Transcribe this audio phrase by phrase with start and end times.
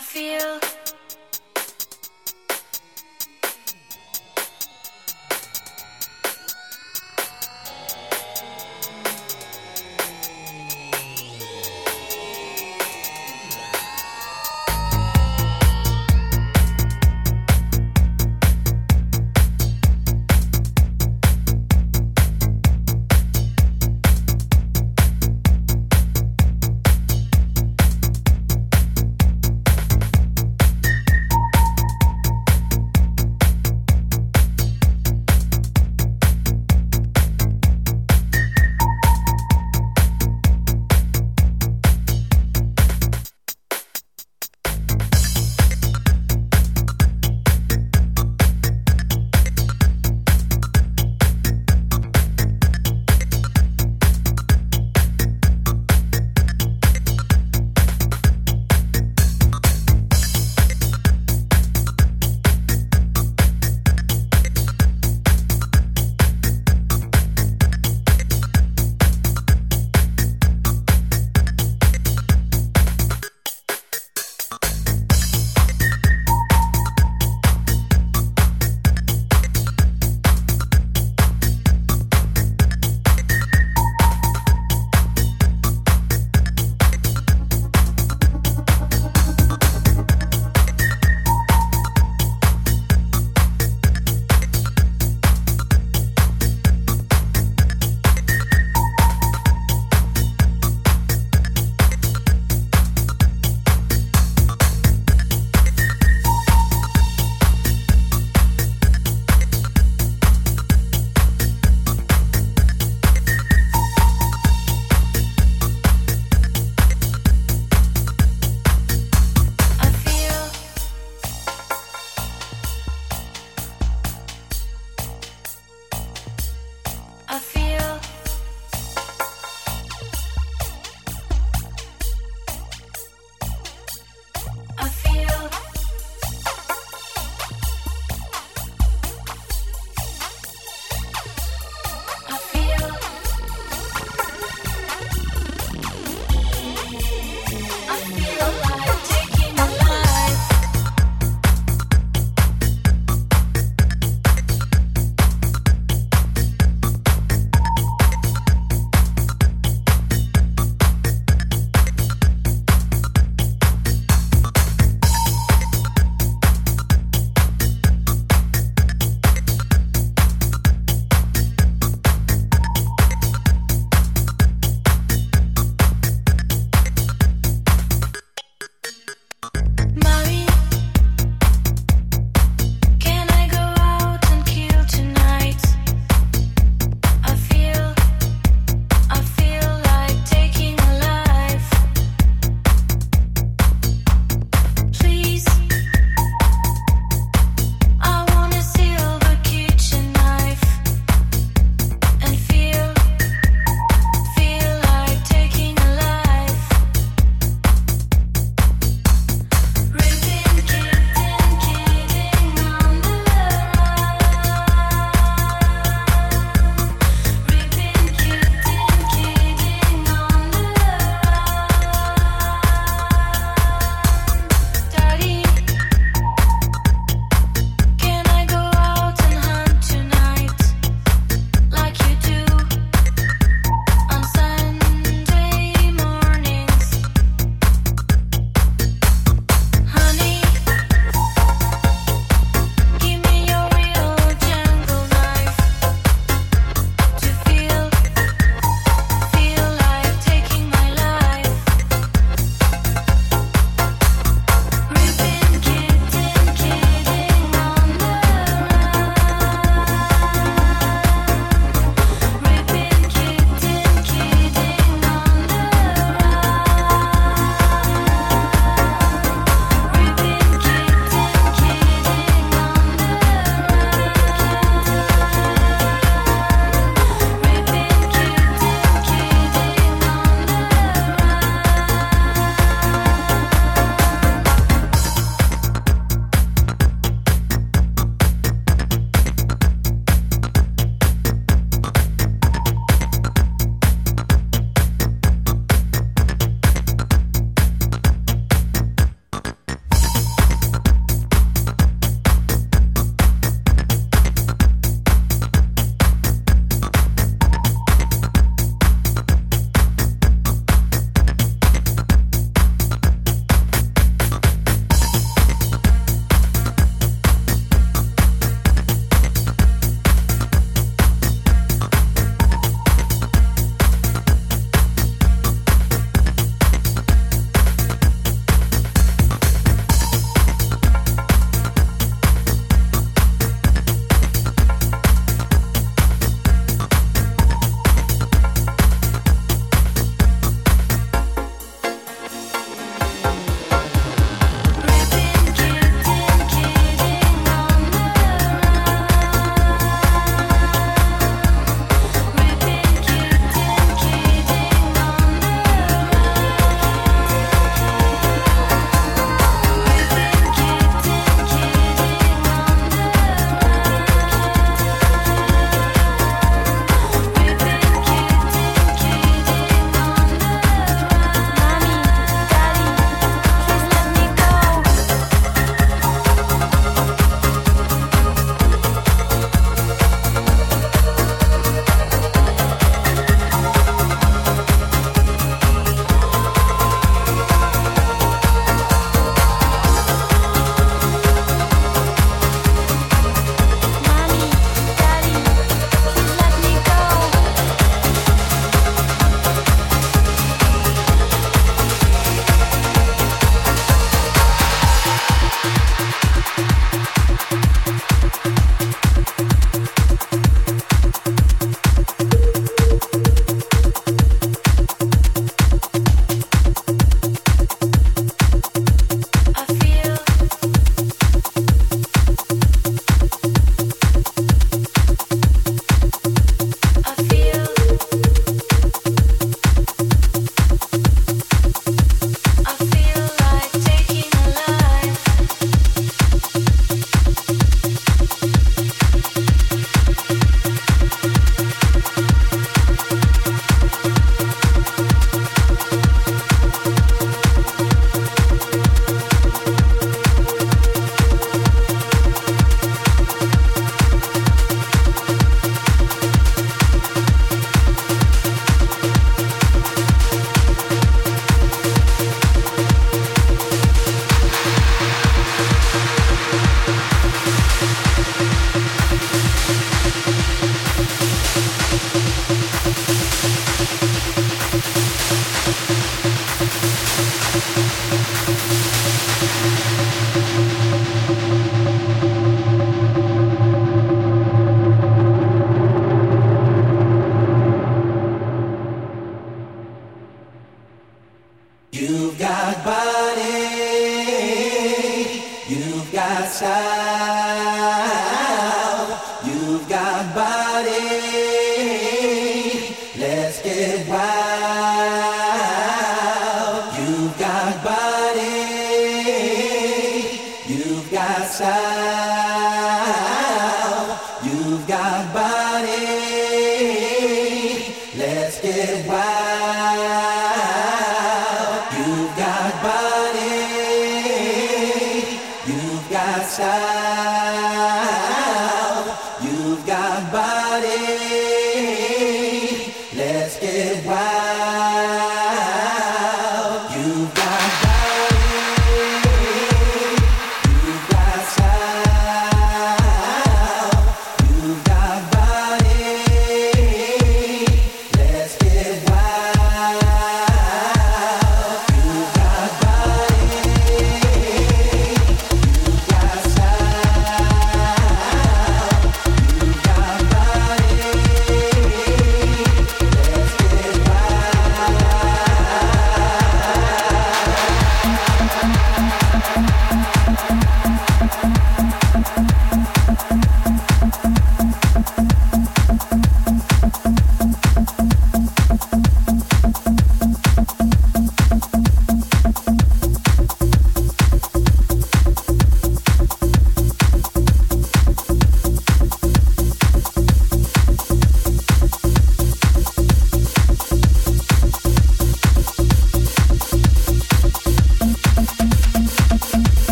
[0.00, 0.69] Feel.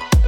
[0.00, 0.27] If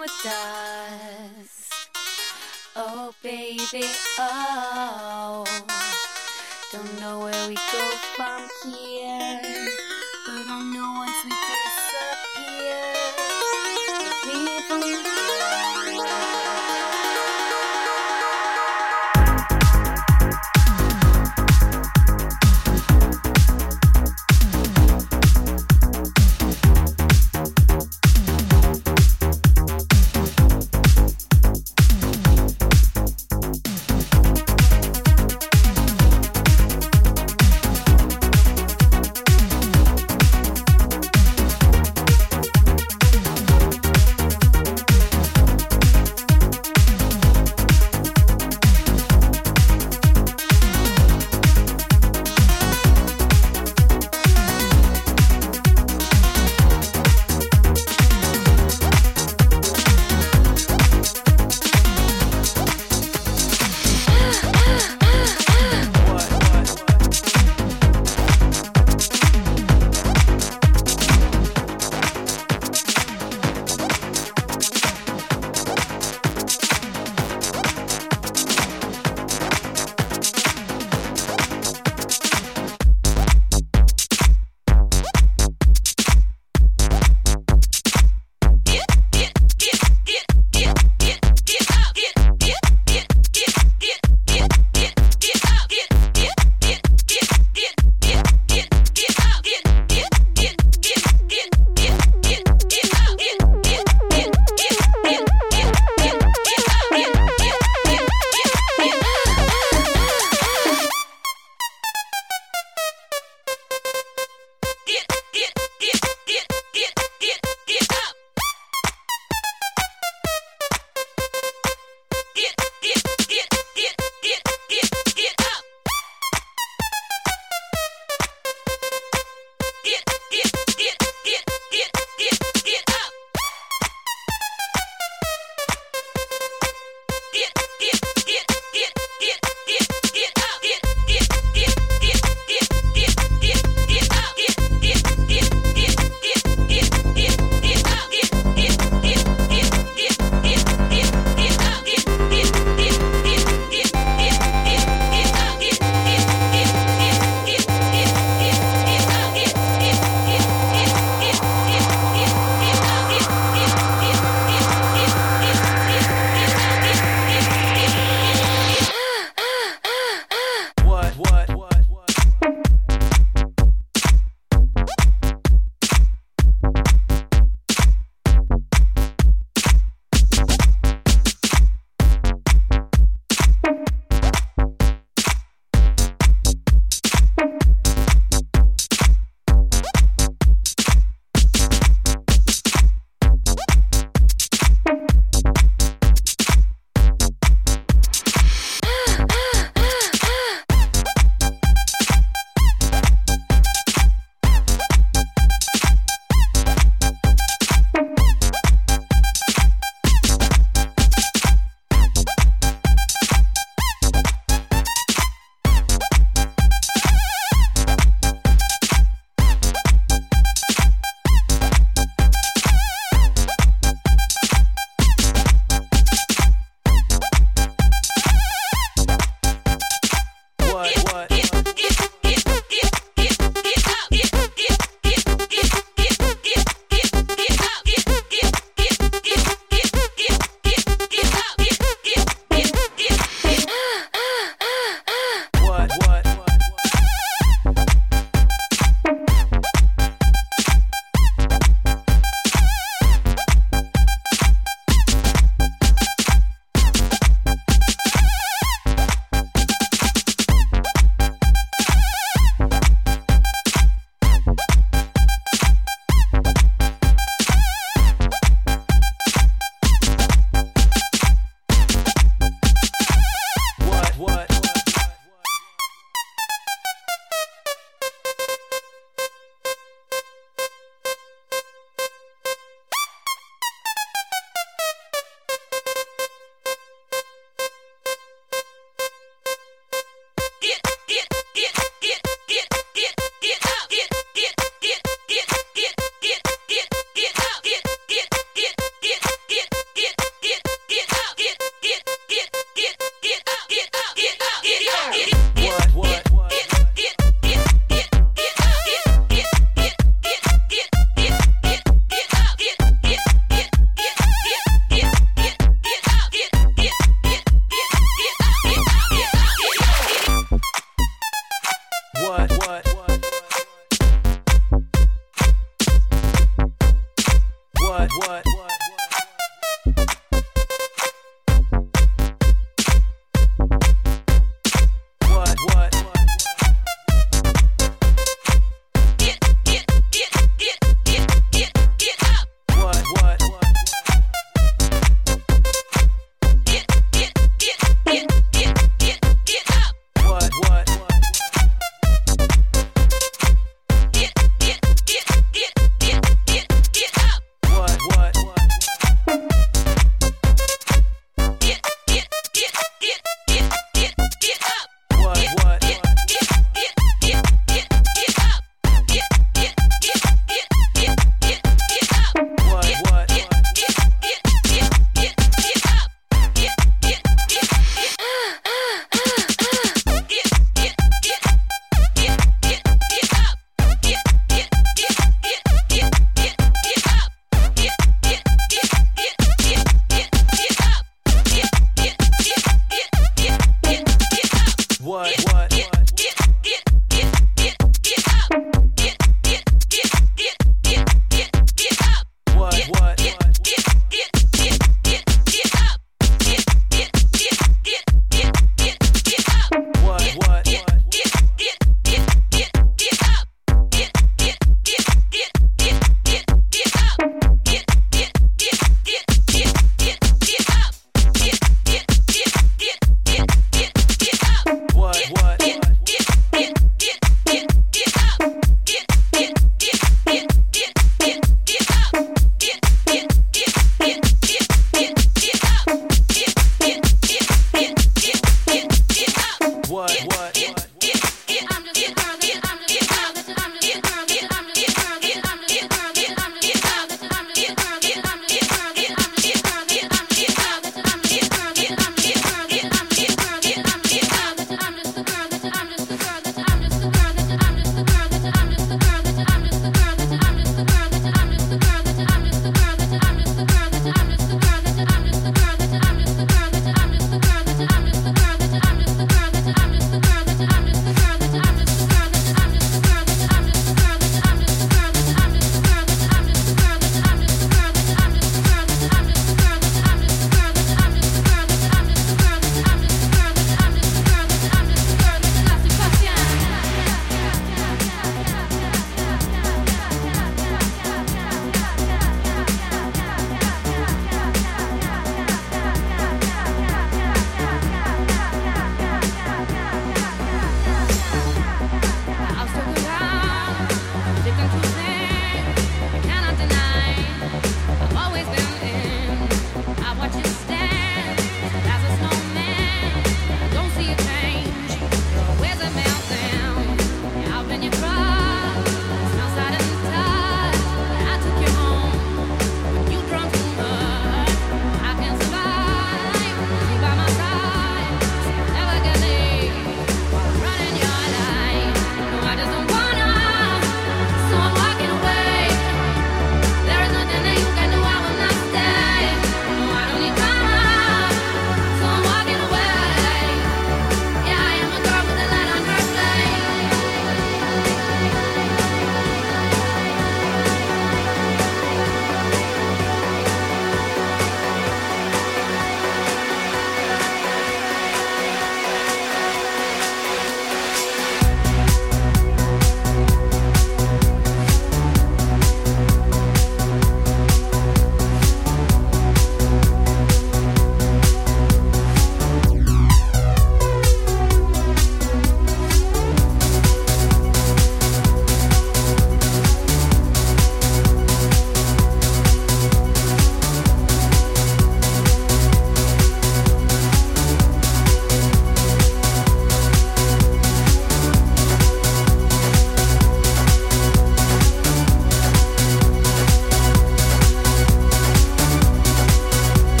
[0.00, 1.74] with dust.
[2.74, 3.84] Oh, baby,
[4.18, 5.44] oh.
[6.72, 8.89] Don't know where we go from here,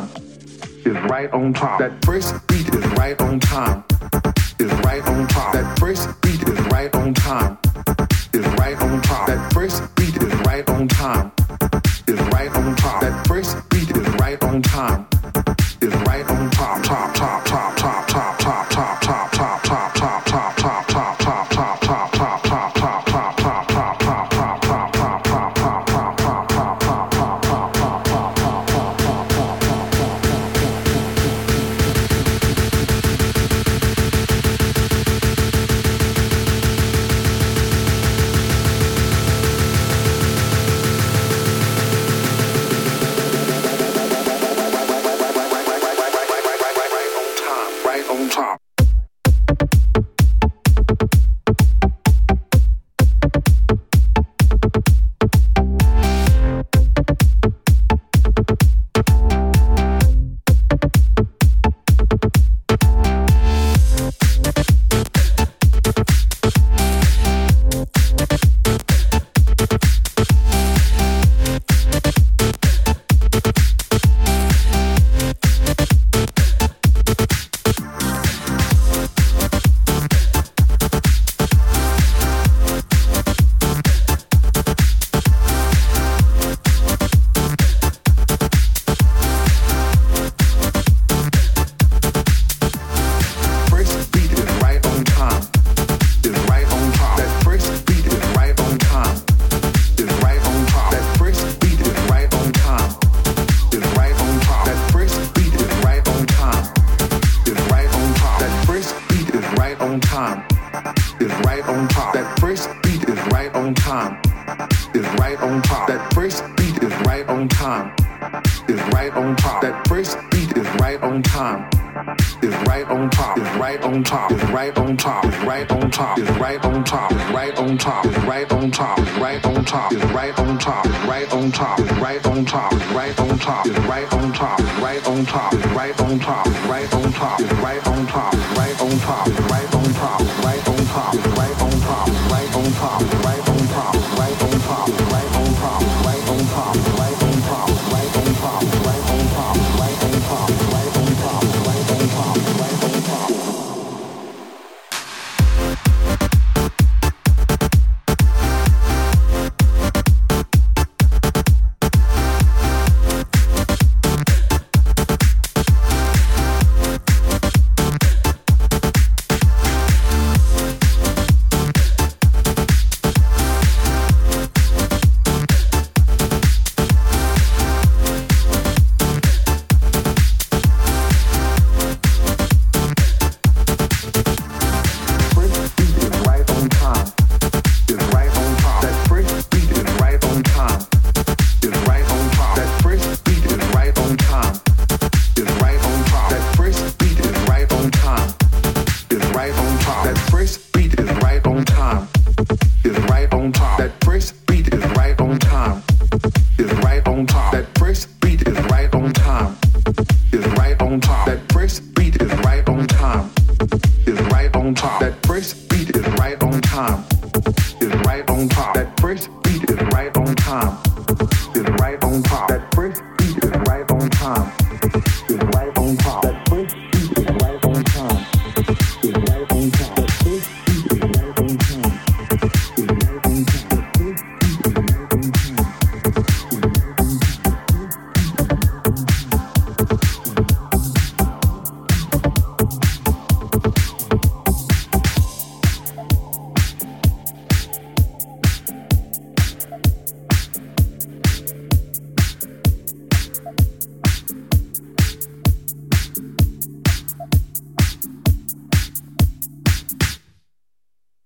[0.00, 0.22] time.
[0.84, 1.78] Is right on time.
[1.78, 3.85] That first beat is right on time.